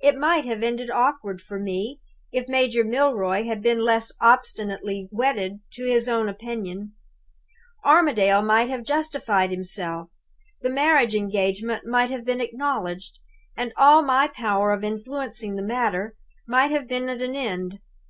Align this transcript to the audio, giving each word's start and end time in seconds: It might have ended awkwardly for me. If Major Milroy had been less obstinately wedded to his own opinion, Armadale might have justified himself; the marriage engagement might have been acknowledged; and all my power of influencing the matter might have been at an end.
It 0.00 0.16
might 0.16 0.46
have 0.46 0.62
ended 0.62 0.88
awkwardly 0.90 1.44
for 1.46 1.58
me. 1.60 2.00
If 2.32 2.48
Major 2.48 2.82
Milroy 2.84 3.44
had 3.44 3.60
been 3.62 3.80
less 3.84 4.10
obstinately 4.18 5.08
wedded 5.12 5.60
to 5.72 5.84
his 5.84 6.08
own 6.08 6.26
opinion, 6.26 6.94
Armadale 7.84 8.40
might 8.40 8.70
have 8.70 8.82
justified 8.82 9.50
himself; 9.50 10.08
the 10.62 10.70
marriage 10.70 11.14
engagement 11.14 11.84
might 11.84 12.08
have 12.10 12.24
been 12.24 12.40
acknowledged; 12.40 13.18
and 13.58 13.74
all 13.76 14.00
my 14.00 14.28
power 14.28 14.72
of 14.72 14.84
influencing 14.84 15.56
the 15.56 15.62
matter 15.62 16.14
might 16.46 16.70
have 16.70 16.88
been 16.88 17.10
at 17.10 17.20
an 17.20 17.36
end. 17.36 17.78